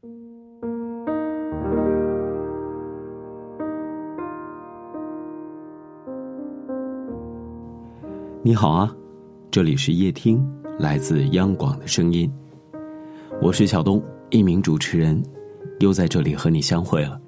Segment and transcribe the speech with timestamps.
[0.00, 0.06] 你
[8.54, 8.94] 好啊，
[9.50, 10.40] 这里是夜听，
[10.78, 12.32] 来自央广的声音。
[13.42, 14.00] 我是小东，
[14.30, 15.20] 一名主持人，
[15.80, 17.20] 又在这里和你相会了。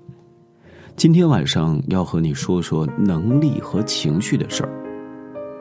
[0.95, 4.71] 今天晚上要和你说说能力和情绪的事儿。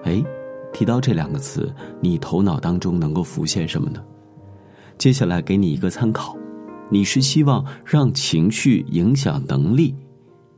[0.04, 0.24] 哎，
[0.72, 4.00] 提到这两个词，你头脑当中能够浮现什么呢？
[5.00, 6.38] 接下来给你一个参考：
[6.90, 9.96] 你是希望让情绪影响能力，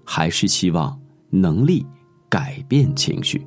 [0.03, 0.97] 还是希望
[1.29, 1.85] 能力
[2.29, 3.45] 改变情绪？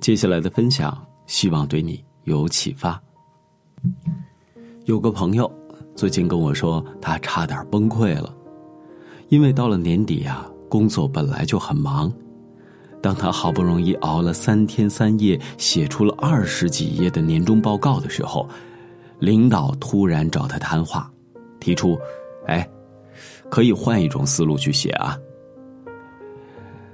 [0.00, 3.00] 接下来的分享，希望对你有启发。
[4.86, 5.50] 有个朋友
[5.94, 8.34] 最近跟我说，他差点崩溃了，
[9.28, 12.12] 因为到了年底呀，工作本来就很忙，
[13.00, 18.48] 当他好不容易熬了三天三夜，写出了二十几页的年终报告的时候，
[19.20, 21.10] 领导突然找他谈话，
[21.64, 21.98] 提出
[22.46, 22.68] ：“哎，
[23.48, 25.18] 可以换一种思路去写啊。”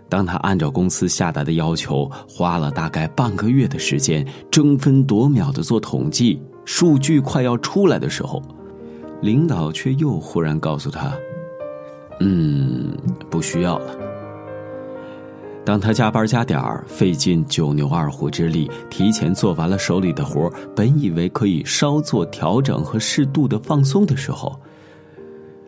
[0.09, 8.41] 当他按照公司下达的要求，花了大概半个月的时间，争分夺秒的做统计，数据快要出来的时候，
[9.21, 11.13] 领导却又忽然告诉他
[12.21, 12.97] ：“嗯，
[13.29, 13.97] 不需要了。”
[15.65, 24.59] 当他加班加点儿，费尽九牛二虎之力，提前做完了手里的活本以为可以稍作调整和适度的放松的时候，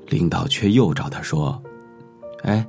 [0.09, 1.62] 领导却又找他说
[2.45, 2.67] ：“哎。”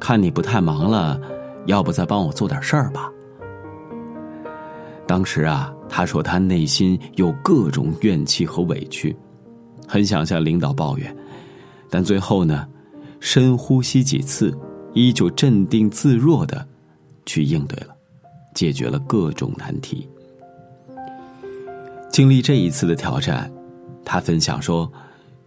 [0.00, 1.18] 看你不太忙了，
[1.66, 3.10] 要不再帮我做点事儿吧？
[5.06, 9.16] 当时啊，他说他内心有各种怨气和委屈，
[9.86, 11.16] 很想向领导抱怨，
[11.88, 12.66] 但最后呢，
[13.20, 14.52] 深呼吸几次，
[14.94, 16.66] 依旧镇定自若的
[17.26, 17.94] 去应对了，
[18.54, 20.08] 解决了各种难题。
[22.10, 23.50] 经历这一次的挑战，
[24.04, 24.90] 他分享说，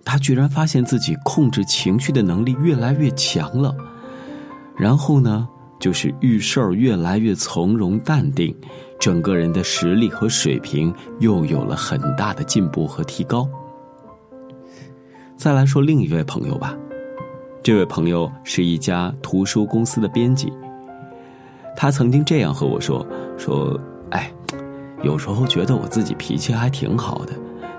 [0.03, 3.75] 他居然发现自己控制情绪的能力越来越强了。
[4.77, 5.47] 然后呢，
[5.79, 8.55] 就是遇事儿越来越从容淡定，
[8.99, 13.47] 整个人的实力和水平又有了很大的进步和提高。
[15.37, 16.77] 再来说另一位朋友吧，
[17.63, 20.51] 这位朋友是一家图书公司的编辑，
[21.75, 23.05] 他曾经这样和我说
[23.37, 23.77] ：“说，
[24.11, 24.31] 哎，
[25.03, 27.33] 有时候觉得我自己脾气还挺好的，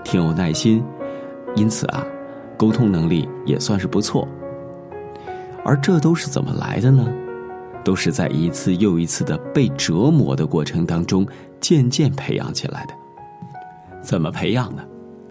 [0.05, 0.85] 挺有耐心，
[1.55, 2.05] 因此啊，
[2.59, 4.29] 沟通能力也算是不错。”
[5.65, 7.09] 而这都是怎么来的呢？
[7.83, 11.27] 都是在一次又一次的被折磨的过程当中
[11.61, 12.95] 渐渐培养起来的。
[14.03, 14.83] 怎么培养呢？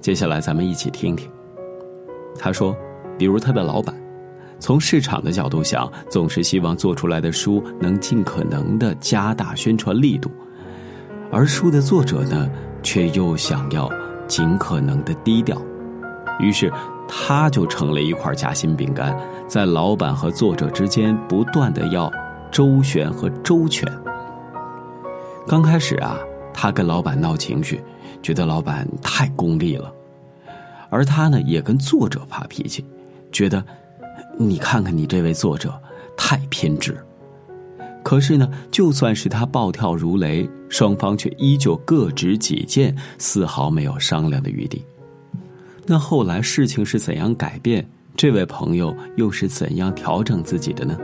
[0.01, 1.29] 接下来咱们一起听听。
[2.39, 2.75] 他说，
[3.17, 3.95] 比如他的老板，
[4.59, 10.29] 从市场的角度想，总是希望做出来的书能尽可能的加大宣传力度，
[11.31, 12.49] 而书的作者呢，
[12.81, 13.89] 却又想要
[14.27, 15.61] 尽可能的低调，
[16.39, 16.71] 于是。
[17.09, 22.11] 他就成了一块夹心饼干，在老板和作者之间不断的要
[22.51, 23.89] 周旋和周全。
[25.47, 26.17] 刚开始啊，
[26.53, 27.81] 他跟老板闹情绪，
[28.21, 29.89] 觉得老板太功利了；
[30.89, 32.83] 而他呢，也跟作者发脾气，
[33.31, 33.63] 觉得
[34.37, 35.73] 你看看你这位作者
[36.15, 36.97] 太偏执。
[38.03, 44.85] 可是呢，就算是他暴跳如雷，双方却依旧各执己见，丝毫没有商量的余地。
[45.85, 47.85] 那后来事情是怎样改变？
[48.15, 50.97] 这位朋友又是怎样调整自己的呢？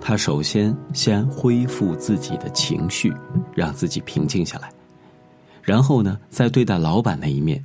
[0.00, 3.12] 他首先先恢复自己的情绪，
[3.54, 4.70] 让自己平静下来，
[5.62, 7.64] 然后呢，再对待老板那一面，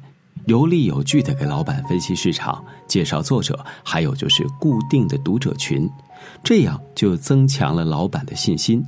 [0.49, 5.87] 有理有据的给老板分析市场、介绍作者，还有就是固定的读者群，
[6.43, 8.83] 这样就增强了老板的信心。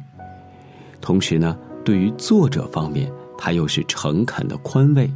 [0.99, 1.55] 同时呢，
[1.85, 5.07] 对于作者方面，他又是诚恳的宽慰，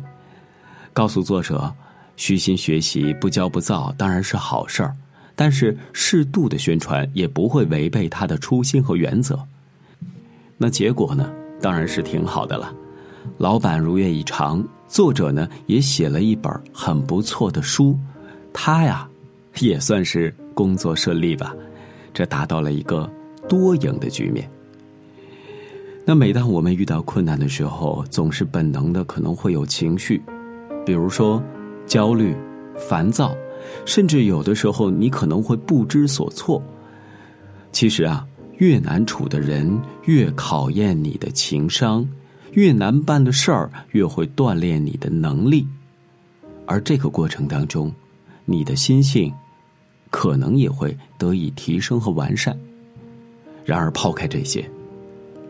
[0.93, 1.73] 告诉作者。
[2.15, 4.95] 虚心学习，不骄不躁，当然是好事儿。
[5.35, 9.43] 但是适度的宣传也不会违背他的初心和原则。
[10.57, 11.27] 那结果呢？
[11.59, 12.71] 当然是挺好的了。
[13.39, 17.97] 老板如愿以偿，作者呢也写了一本很不错的书，
[18.53, 19.07] 他呀
[19.59, 21.55] 也算是工作顺利吧。
[22.13, 23.09] 这达到了一个
[23.49, 24.49] 多赢的局面。
[26.05, 30.21] 那每当我们遇到困难的时候，总是本能的可能会有情绪，
[30.85, 31.41] 比如说。
[31.87, 32.35] 焦虑、
[32.75, 33.37] 烦躁，
[33.85, 36.59] 甚至有的时候你可能会不知所措。
[37.71, 38.25] 其实啊，
[38.57, 42.03] 越难处的人越考验你的情商，
[42.55, 45.67] 越难办的事儿越会锻炼你的能力，
[46.65, 47.91] 而这个过程当中，
[48.45, 49.31] 你的心性
[50.09, 52.57] 可能也会得以提升和完善。
[53.65, 54.65] 然而，抛开这些，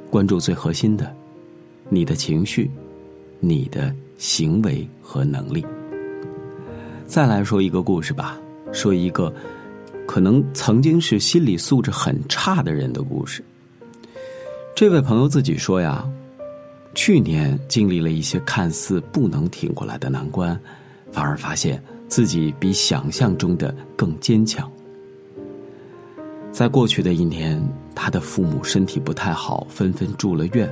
[0.10, 1.16] 关注最核心的，
[1.90, 2.72] 你的情绪、
[3.40, 5.64] 你的行为和能力。
[7.06, 8.36] 再来说一个故事吧，
[8.74, 9.32] 说一个
[10.08, 13.44] 可能曾经是心理素质很差的人的故事。
[14.76, 16.04] 这位朋友自己说呀，
[16.96, 20.58] 去年经历了一些看似不能挺过来的难关，
[21.12, 24.72] 反而发现自己比想象中的更坚强。
[26.54, 27.62] 在过去的一年，
[27.94, 30.72] 他的父母身体不太好，纷纷住了院。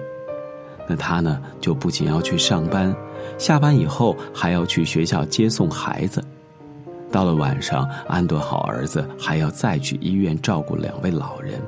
[0.87, 2.95] 那他呢，就不仅要去上班，
[3.37, 6.23] 下班以后还要去学校接送孩子。
[7.11, 11.61] 到了晚上，安顿好儿子，还要再去医院照顾两位老人。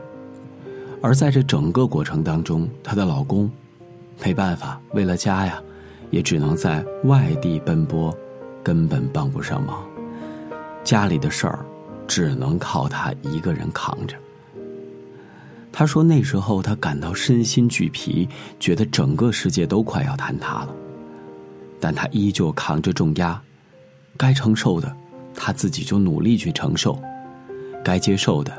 [1.01, 3.51] 而在这整个过程当中，她的老公
[4.23, 5.61] 没办法，为了家呀，
[6.09, 8.15] 也只能在外地奔波，
[8.63, 9.85] 根本帮不上忙。
[10.83, 11.65] 家里的事儿，
[12.07, 14.15] 只能靠他一个人扛着。
[15.71, 18.29] 他说：“那时候他感到身心俱疲，
[18.59, 20.73] 觉得整个世界都快要坍塌了。
[21.81, 23.39] 但他依旧扛着重压，
[24.15, 24.95] 该承受的，
[25.35, 26.97] 他自己就努力去承受；
[27.83, 28.57] 该接受的，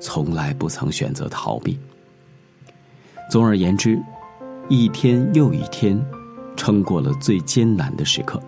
[0.00, 1.78] 从来不曾选择逃避。
[3.30, 4.00] 总而言之，
[4.68, 6.04] 一天又一天，
[6.56, 8.40] 撑过了最艰难的时刻。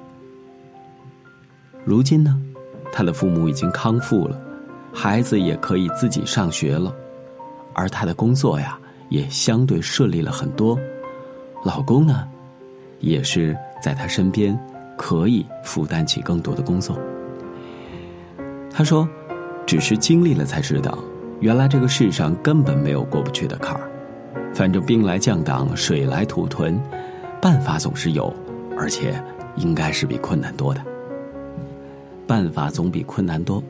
[1.84, 2.36] 如今呢，
[2.92, 4.40] 他的父母已经康复了，
[4.92, 6.92] 孩子也可以自己上学了。”
[7.72, 8.76] 而他的工作呀，
[9.10, 10.76] 也相对顺利了很多。
[11.64, 12.26] 老公呢，
[12.98, 14.58] 也是在他身边，
[14.96, 16.98] 可以负担起更多的工作。
[18.72, 19.08] 他说
[19.64, 20.98] ：“只是经历了才知道，
[21.38, 23.87] 原来这个世上根本没有过不去的坎儿。
[24.58, 26.76] 反正兵来将挡，水来土屯，
[27.40, 28.34] 办法总是有，
[28.76, 29.22] 而且
[29.54, 30.84] 应该是比困难多的。
[32.26, 33.62] 办法总比困难多。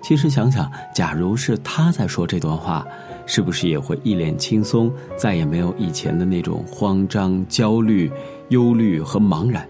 [0.00, 2.82] 其实想想，假如是他在说这段话。”
[3.28, 8.08] 是不是也会一脸轻松，再也没有以前的那种慌张、焦虑、
[8.50, 9.68] 忧虑和茫然？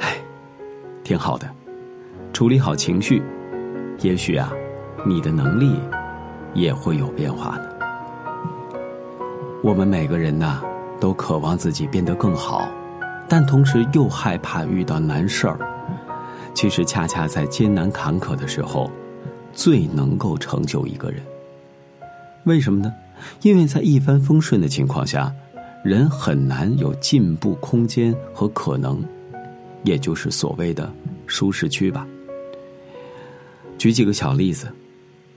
[0.00, 0.16] 哎，
[1.04, 1.48] 挺好的，
[2.32, 3.22] 处理好情绪，
[4.00, 4.52] 也许啊，
[5.06, 5.76] 你的能力
[6.52, 7.75] 也会有变化呢。
[9.66, 10.62] 我们每个人呐，
[11.00, 12.68] 都渴望自己变得更好，
[13.28, 15.58] 但同时又害怕遇到难事儿。
[16.54, 18.88] 其实，恰恰在艰难坎坷的时候，
[19.52, 21.20] 最能够成就一个人。
[22.44, 22.94] 为什么呢？
[23.42, 25.34] 因为在一帆风顺的情况下，
[25.82, 29.04] 人很难有进步空间和可能，
[29.82, 30.88] 也就是所谓的
[31.26, 32.06] 舒适区吧。
[33.76, 34.68] 举几个小例子，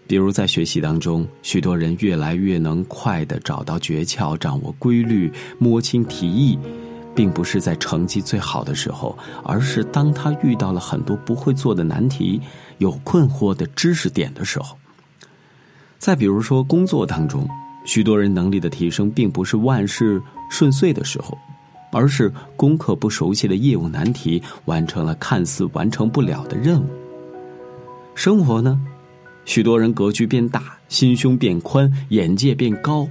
[0.09, 6.57] 比如在学习当中，许多人越来越能快的找到诀窍，掌握规律，摸清题意，
[7.13, 12.41] 并不是在成绩最好的时候，而是当他遇到了很多不会做的难题，
[12.79, 14.75] 有困惑的知识点的时候。
[15.99, 17.47] 再比如说，工作当中，
[17.85, 20.19] 许多人能力的提升，并不是万事
[20.49, 21.37] 顺遂的时候，
[21.91, 26.87] 而是攻克不熟悉的业务难题，完成了看似完成不了的任务。
[28.15, 28.81] 生活呢，
[29.49, 33.09] 许多人格局变大，心胸变宽，眼界变高，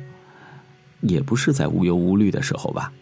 [1.00, 2.92] 也不是在无忧无虑的时候吧，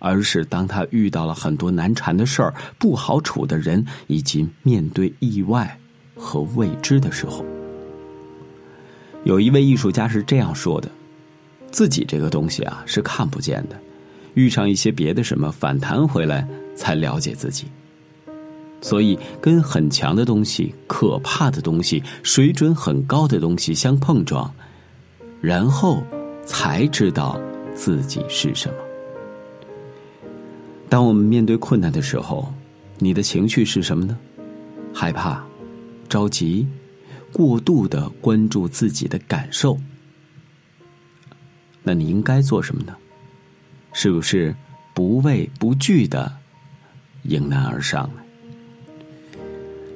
[0.00, 5.78] 而是当他遇到了很多难缠的事儿、不好处的人，以及面对意外
[6.16, 7.46] 和未知的时候。
[9.22, 10.90] 有一位艺术家是这样说的
[11.70, 13.80] ：“自己这个东西啊是看不见的，
[14.34, 16.44] 遇上一些别的什么反弹回来
[16.74, 17.66] 才了解自己。
[18.84, 24.52] 所以跟很强的东西、可怕的东西、水准很高的东西相碰撞，
[25.40, 26.02] 然后
[26.44, 27.40] 才知道
[27.74, 28.74] 自己是什么。
[30.90, 32.52] 当我们面对困难的时候，
[32.98, 34.18] 你的情绪是什么呢？
[34.92, 35.42] 害怕、
[36.06, 36.68] 着急。”
[37.32, 39.76] 过度的关注自己的感受，
[41.82, 42.94] 那你应该做什么呢？
[43.92, 44.54] 是不是
[44.94, 46.30] 不畏不惧的
[47.24, 48.23] 迎难而上呢？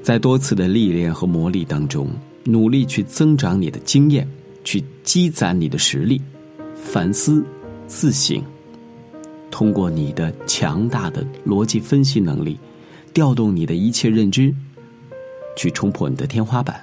[0.08, 2.08] 在多次的历练和磨砺当中，
[2.44, 4.26] 努力去增长你的经验，
[4.64, 6.18] 去积攒你的实力，
[6.74, 7.44] 反思、
[7.86, 8.42] 自省，
[9.50, 12.58] 通过你的强大的逻辑分析能力，
[13.12, 14.50] 调动你的一切认知，
[15.58, 16.82] 去冲破你的天花板。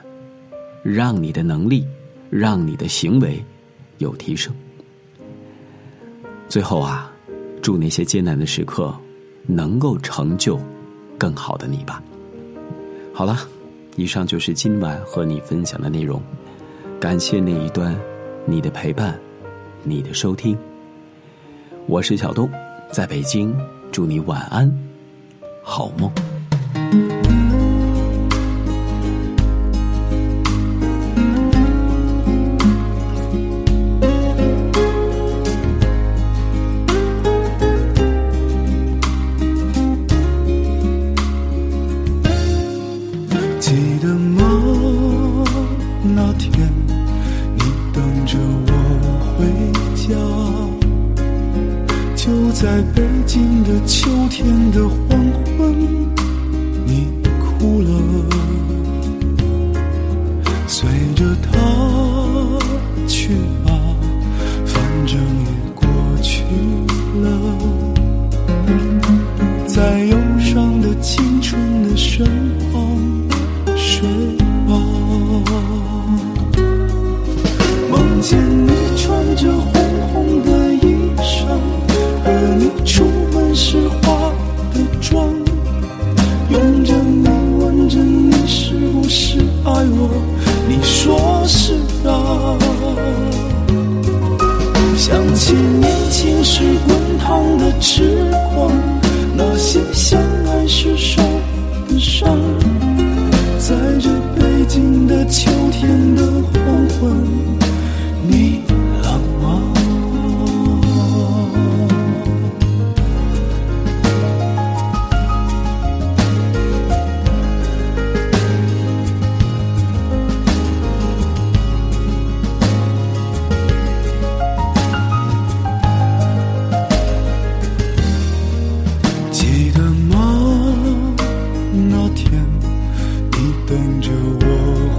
[0.83, 1.83] 让你的能力，
[2.29, 3.43] 让你的行为
[3.97, 4.53] 有提升。
[6.47, 7.11] 最后啊，
[7.59, 8.95] 祝那些艰难的时刻
[9.47, 10.59] 能够成就
[11.17, 12.03] 更好的你吧。
[13.17, 13.37] 好了，
[13.95, 16.21] 以上就是今晚和你分享的内容。
[16.99, 17.97] 感谢那一段
[18.45, 19.17] 你的陪伴，
[19.83, 20.57] 你的收听。
[21.87, 22.51] 我是小东，
[22.91, 23.55] 在北京，
[23.89, 24.69] 祝你晚安，
[25.63, 26.11] 好梦。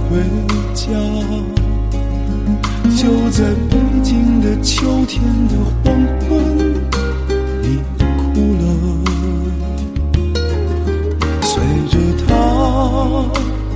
[0.09, 0.17] 回
[0.73, 0.87] 家
[2.95, 6.29] 就在北京的秋天的黄昏
[7.61, 7.65] 你
[8.33, 8.63] 哭了。
[11.41, 12.29] 随着他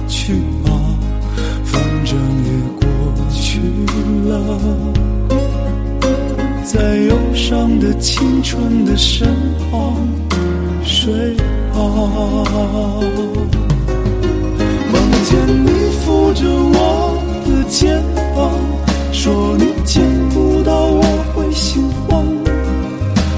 [0.07, 0.33] 去
[0.63, 0.71] 吧
[1.65, 2.87] 反正也过
[3.29, 3.59] 去
[4.29, 4.31] 了
[6.63, 9.27] 在忧伤的青春的身
[9.69, 9.97] 旁
[10.83, 11.35] 睡
[11.73, 13.60] 吧。
[15.31, 15.69] 见你
[16.03, 18.03] 扶着我的肩
[18.35, 18.51] 膀，
[19.13, 21.01] 说你见不到我
[21.33, 22.25] 会心慌。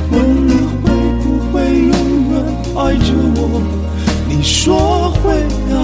[0.09, 0.89] 问你会
[1.21, 1.93] 不会永
[2.31, 2.33] 远
[2.75, 3.61] 爱着我？
[4.27, 5.31] 你说会
[5.71, 5.77] 啊。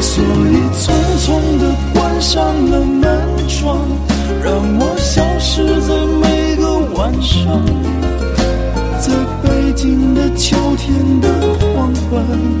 [0.00, 0.90] 所以匆
[1.22, 1.26] 匆
[1.60, 1.62] 地
[1.94, 3.06] 关上了门
[3.46, 3.78] 窗，
[4.42, 6.64] 让我消失在每个
[6.96, 7.62] 晚上，
[8.98, 9.14] 在
[9.44, 11.28] 北京的秋天的
[11.76, 12.57] 黄昏。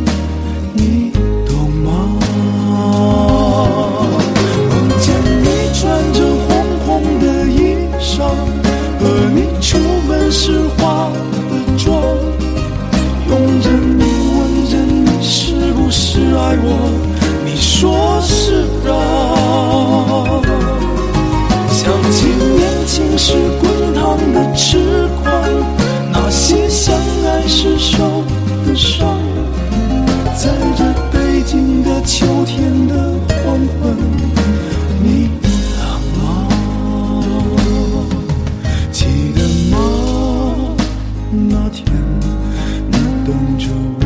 [43.28, 43.68] 等着
[44.00, 44.04] 我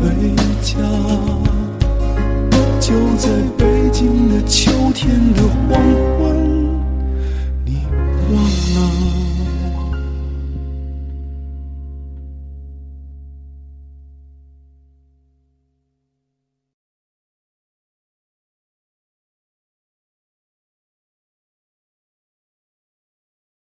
[0.00, 0.74] 回家，
[2.80, 3.62] 就在北
[3.92, 6.07] 京的秋天的黄昏。